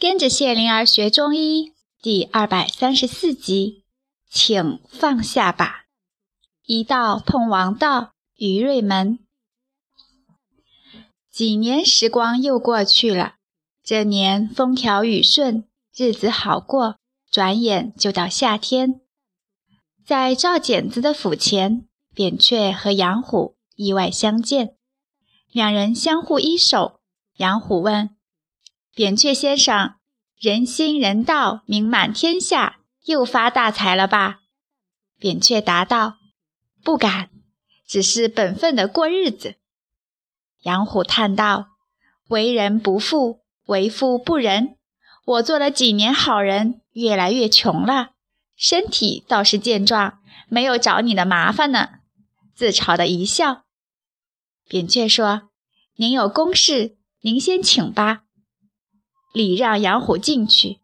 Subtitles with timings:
[0.00, 3.84] 跟着谢灵儿学中医第二百三十四集，
[4.30, 5.84] 请放下吧。
[6.64, 9.18] 一道碰王道，于瑞门。
[11.30, 13.34] 几年时光又过去了，
[13.84, 16.96] 这年风调雨顺，日子好过，
[17.30, 19.02] 转眼就到夏天。
[20.06, 24.76] 在赵简子的府前，扁鹊和杨虎意外相见，
[25.52, 27.00] 两人相互依手。
[27.36, 28.16] 杨虎问。
[29.00, 29.94] 扁鹊先生，
[30.38, 34.40] 人心人道名满天下，又发大财了吧？
[35.18, 36.18] 扁鹊答道
[36.84, 37.30] ：“不敢，
[37.88, 39.54] 只是本分的过日子。”
[40.64, 41.68] 杨虎叹道
[42.28, 44.76] ：“为人不富，为富不仁。
[45.24, 48.10] 我做了几年好人，越来越穷了，
[48.54, 50.18] 身体倒是健壮，
[50.50, 51.88] 没有找你的麻烦呢。”
[52.54, 53.64] 自嘲的一笑。
[54.68, 55.48] 扁鹊说
[55.96, 58.24] ：“您有公事，您先请吧。”
[59.32, 60.80] 礼让杨虎进去，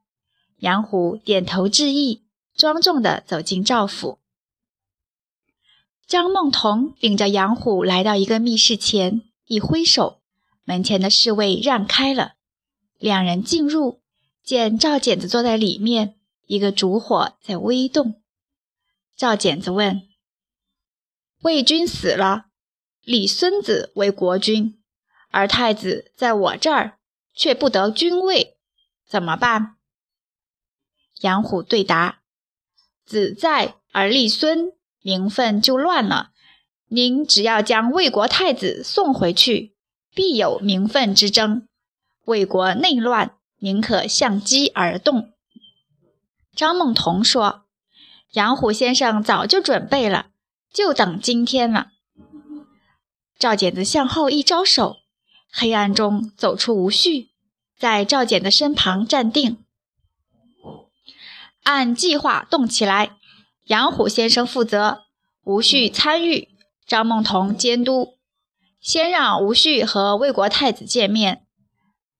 [0.59, 2.23] 杨虎点头致意，
[2.55, 4.19] 庄重地走进赵府。
[6.07, 10.21] 张梦彤领着杨虎来到一个密室前，一挥手，
[10.65, 12.35] 门前的侍卫让开了。
[12.99, 14.01] 两人进入，
[14.45, 16.15] 见赵简子坐在里面，
[16.47, 18.23] 一个烛火在微动。
[19.16, 20.03] 赵简子问
[21.43, 22.47] ：“魏军死了，
[23.03, 24.79] 立孙子为国君，
[25.31, 26.99] 而太子在我这儿。”
[27.37, 28.56] 却不得君位，
[29.06, 29.76] 怎么办？
[31.20, 32.20] 杨虎对答
[33.04, 36.30] ：“子在而立孙，名分就乱了。
[36.88, 39.76] 您只要将魏国太子送回去，
[40.14, 41.68] 必有名分之争。
[42.24, 45.32] 魏国内乱，宁可相机而动。”
[46.57, 47.66] 张梦童说
[48.32, 50.30] ：“杨虎先生早就准备了，
[50.73, 51.88] 就等今天了。”
[53.38, 54.96] 赵简子向后一招手。
[55.52, 57.30] 黑暗中走出吴旭，
[57.79, 59.65] 在赵简的身旁站定，
[61.63, 63.16] 按计划动起来。
[63.65, 65.05] 杨虎先生负责，
[65.43, 66.48] 吴旭参与，
[66.87, 68.16] 张梦童监督。
[68.81, 71.44] 先让吴旭和魏国太子见面，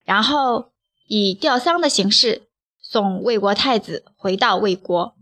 [0.03, 0.73] 然后
[1.07, 2.49] 以吊丧的形式
[2.81, 5.15] 送魏国太子回到魏国。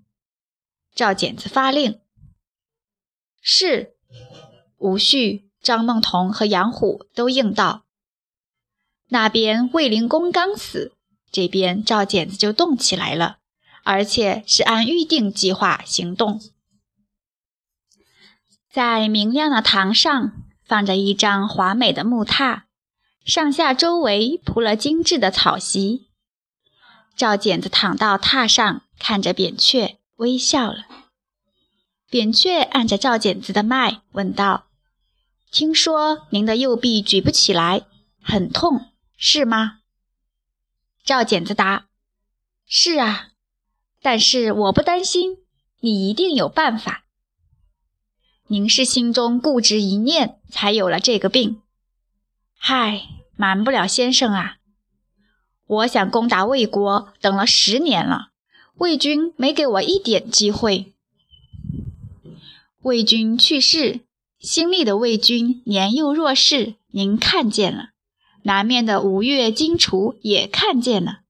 [0.95, 2.01] 赵简子发令，
[3.43, 3.95] 是。
[4.79, 7.84] 吴旭、张梦童和杨虎都应道。
[9.15, 10.93] 那边卫灵公刚死，
[11.31, 13.37] 这边赵简子就动起来了，
[13.85, 16.41] 而且是按预定计划行动。
[18.69, 20.33] 在明亮的堂上
[20.65, 22.63] 放着一张华美的木榻，
[23.25, 26.09] 上下周围铺了精致的草席。
[27.15, 30.87] 赵简子躺到榻上，看着扁鹊，微笑了。
[32.11, 34.65] 扁鹊按着赵简子的脉，问道
[35.53, 37.83] ：“听说您的右臂举不起来，
[38.21, 38.87] 很痛。”
[39.17, 39.81] 是吗？
[41.05, 41.87] 赵简子答
[42.67, 43.29] ：“是啊，
[44.03, 45.39] 但是我不担心，
[45.81, 47.05] 你一定有办法。
[48.47, 51.63] 您是心中固执一念，才有了这个病。
[52.57, 53.03] 嗨，
[53.37, 54.57] 瞒不了先生啊！
[55.67, 58.33] 我想攻打魏国，等了十年了，
[58.75, 60.93] 魏军没给我一点机会。
[62.83, 64.01] 魏军去世，
[64.39, 67.91] 新立的魏军年幼弱势，您看见了。”
[68.47, 71.21] 南面的吴越、荆楚也看见了，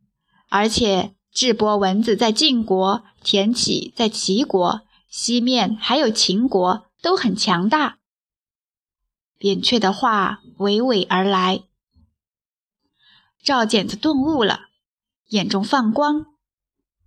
[0.48, 7.98] 而且智伯文子在晋国，田启在齐国，西面还有秦国，都很强大。
[9.38, 11.62] 扁鹊的话娓娓而来，
[13.44, 14.70] 赵简子顿悟了，
[15.28, 16.26] 眼中放光，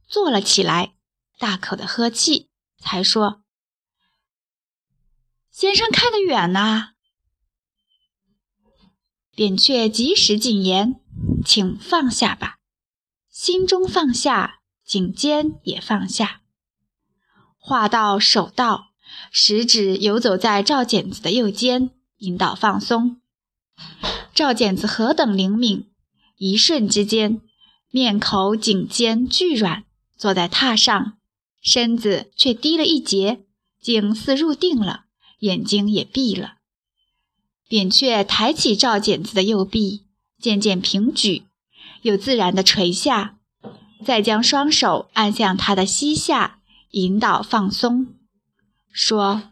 [0.07, 0.93] 坐了起来，
[1.37, 3.43] 大口的喝气，才说
[5.51, 6.93] ：“先生看得远呐。”
[9.37, 10.99] 扁鹊及时进言
[11.45, 12.55] ：“请放下吧，
[13.29, 16.41] 心中放下，颈肩也放下。”
[17.61, 18.93] 话到手到，
[19.31, 23.21] 食指游走在赵简子的右肩，引导放松。
[24.33, 25.87] 赵简子何等灵敏，
[26.37, 27.39] 一瞬之间，
[27.91, 29.83] 面口、颈肩俱软，
[30.17, 31.19] 坐在榻上，
[31.61, 33.45] 身子却低了一截，
[33.79, 35.05] 竟似入定了，
[35.41, 36.56] 眼睛也闭了。
[37.67, 40.05] 扁鹊抬起赵简子的右臂，
[40.39, 41.43] 渐渐平举，
[42.01, 43.35] 又自然地垂下，
[44.05, 46.59] 再将双手按向他的膝下，
[46.91, 48.07] 引导放松，
[48.89, 49.43] 说：“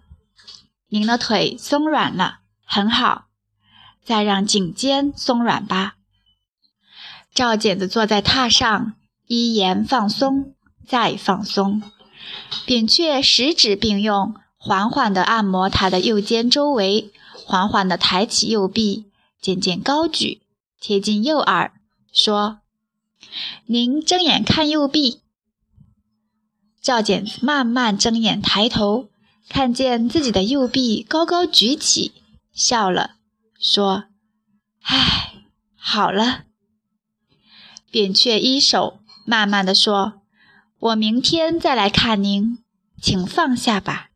[0.88, 3.26] 您的腿松软了，很好，
[4.06, 5.96] 再让颈肩松软吧。”
[7.36, 8.94] 赵简子坐在榻上，
[9.28, 10.54] 依言放松，
[10.88, 11.84] 再放松。
[12.66, 17.12] 扁鹊十指并用，缓缓地按摩他的右肩周围。
[17.46, 19.06] 缓缓地抬起右臂，
[19.40, 20.42] 渐渐高举，
[20.80, 21.74] 贴近右耳，
[22.12, 22.62] 说
[23.68, 25.22] ：“您睁眼看右臂。”
[26.82, 29.10] 赵简慢慢睁眼抬头，
[29.48, 32.14] 看见自己的右臂高高举起，
[32.52, 33.18] 笑了，
[33.60, 34.06] 说
[34.82, 35.34] ：“唉，
[35.78, 36.46] 好了。”
[37.92, 40.22] 扁鹊一手慢慢的说
[40.80, 42.58] ：“我明天再来看您，
[43.00, 44.10] 请放下吧。”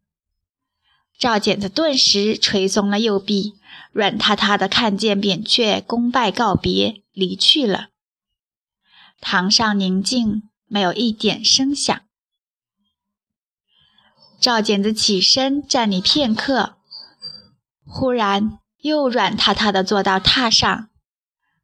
[1.19, 3.55] 赵简子顿时垂松了右臂，
[3.91, 7.89] 软塌塌的看见扁鹊恭拜告别，离去了。
[9.19, 12.01] 堂上宁静，没有一点声响。
[14.39, 16.77] 赵简子起身站立片刻，
[17.85, 20.89] 忽然又软塌塌的坐到榻上。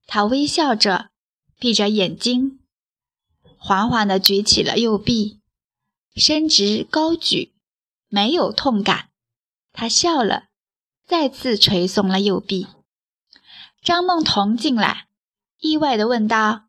[0.05, 1.11] 他微笑着，
[1.57, 2.59] 闭着眼睛，
[3.57, 5.39] 缓缓地举起了右臂，
[6.13, 7.53] 伸直高举，
[8.09, 9.11] 没有痛感。
[9.75, 10.45] 他笑了，
[11.05, 12.67] 再次垂松了右臂。
[13.83, 15.07] 张梦彤进来，
[15.59, 16.63] 意外地问道：“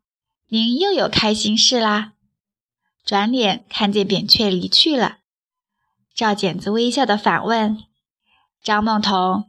[0.49, 2.11] 您又有开心事啦？”
[3.05, 5.19] 转脸看见扁鹊离去了，
[6.13, 7.77] 赵简子微笑地反问
[8.61, 9.45] ：“张梦彤，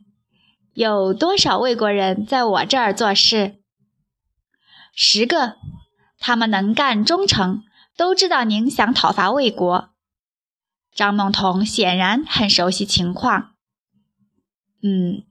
[0.74, 3.58] 有多少魏国人在我这儿做事
[4.94, 5.56] ？”“十个，
[6.20, 7.64] 他们能干忠诚，
[7.96, 9.90] 都知道您想讨伐魏国。”
[10.98, 13.54] 张梦彤显然很熟悉情况。
[14.82, 15.22] 嗯，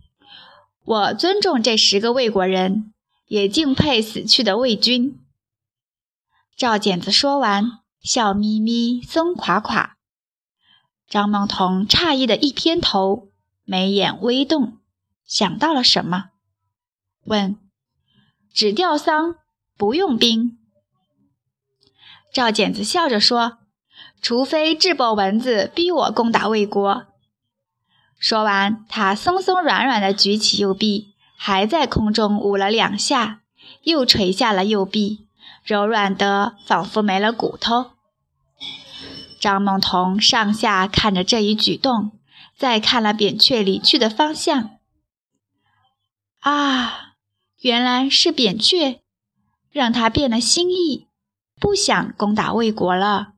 [0.85, 2.93] 我尊重这十个魏国人，
[3.27, 5.19] 也敬佩死去的魏军。
[6.55, 9.97] 赵简子说完，笑眯眯，松垮垮。
[11.05, 13.27] 张梦彤诧异的一偏头，
[13.65, 14.77] 眉眼微动，
[15.25, 16.29] 想到了什么，
[17.25, 17.57] 问
[18.55, 19.35] ：“只吊丧，
[19.75, 20.57] 不用兵？”
[22.31, 23.57] 赵简子笑着说。
[24.21, 27.05] 除非智伯蚊子逼我攻打魏国。
[28.19, 33.41] 说完，他松松软软地举起右臂，还在空中舞了两下，
[33.83, 35.27] 又垂下了右臂，
[35.63, 37.91] 柔软得仿佛没了骨头。
[39.39, 42.11] 张梦彤上下看着这一举动，
[42.57, 44.71] 再看了扁鹊离去的方向。
[46.39, 47.13] 啊，
[47.61, 48.99] 原来是扁鹊，
[49.71, 51.07] 让他变了心意，
[51.59, 53.33] 不想攻打魏国了。